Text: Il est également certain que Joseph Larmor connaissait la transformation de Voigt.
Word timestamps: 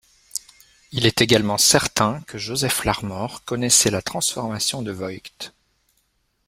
Il 0.91 1.05
est 1.05 1.21
également 1.21 1.59
certain 1.59 2.21
que 2.21 2.39
Joseph 2.39 2.85
Larmor 2.85 3.45
connaissait 3.45 3.91
la 3.91 4.01
transformation 4.01 4.81
de 4.81 4.91
Voigt. 4.91 5.21